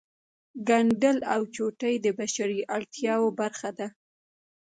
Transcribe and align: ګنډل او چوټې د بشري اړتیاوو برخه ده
ګنډل 0.67 1.17
او 1.33 1.41
چوټې 1.55 1.93
د 2.05 2.07
بشري 2.19 2.59
اړتیاوو 2.75 3.29
برخه 3.39 3.69
ده 3.79 3.87